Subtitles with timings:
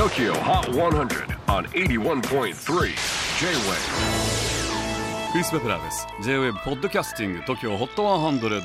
[0.00, 2.54] TOKYO HOT 100 on 81.3 J-WAVE
[5.30, 6.06] クリス・ベプラーです。
[6.22, 8.62] J-WAVE ポッドキャスティング TOKYO HOT 100、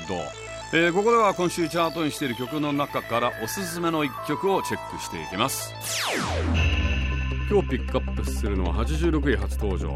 [0.72, 5.74] えー、ここでは今週チャートにしている曲の中からおすすめの一曲をチェックしていきます。
[7.52, 9.90] 今日ピックアップするのは86位初登場。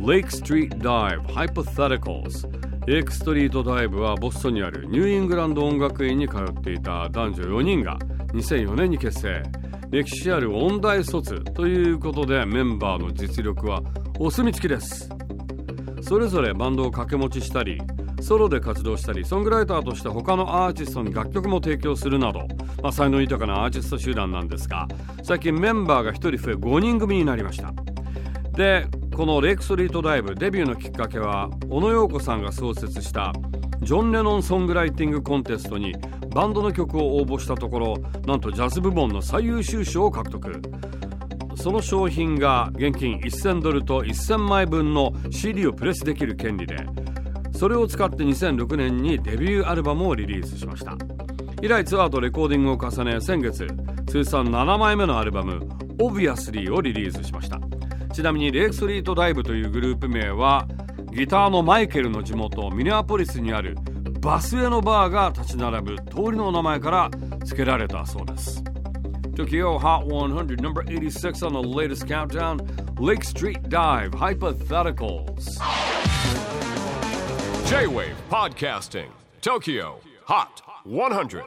[0.00, 7.98] Lake Street Dive Hypotheticals レイクストリートダイブはボストンにあるニューイングランド音楽院に通っていた男女4人が
[8.32, 9.42] 2004年に結成。
[9.92, 13.82] 歴史ある音大卒ということでメンバーの実力は
[14.18, 15.10] お墨付きです。
[16.00, 17.78] それぞれバンドを掛け持ちしたり
[18.22, 22.48] ソロで活動したりソングライターとして他のアーティストに楽曲も提供するなど、
[22.82, 24.88] まあ、才能豊かなアーティスト集団なんですが
[25.22, 27.74] 最近メンバーが1人増え5人組になりました。
[28.52, 33.34] でこのレイクストリートダイブデビューのきっかけは小野陽子さんが創設した
[33.82, 35.94] ジョン・レノン・ソングライティングコンテストに
[36.32, 40.62] バンドの曲を応募したところなんとジャズ部門の最優秀賞を獲得。
[41.56, 46.76] その商品が現金1000ドルと1000枚分の CD をプレスできる権利で
[47.52, 50.96] それを使って2006年にデビューアルバムをリリースしました。
[51.60, 53.66] 以来ツアーとレコーディングを重ね先月
[54.06, 55.60] 通算7枚目のアルバム
[55.98, 57.60] 「Obviously」をリリースしました。
[58.12, 60.66] ちなみにレイクストリートダイブというグループ名は
[61.14, 63.76] ギターのマイケルの地元ミネアポリスにある
[64.20, 67.10] バスへのバーが立ち並ぶ通りの名前から
[67.44, 68.62] 付けられたそうです
[69.34, 72.58] Tokyo Hot 100 number 86 on the latest countdown
[72.98, 75.58] Lake Street Dive Hypotheticals
[77.66, 79.08] J-WAVE PODCASTING
[79.42, 79.96] TOKYO
[80.26, 81.44] HOT 100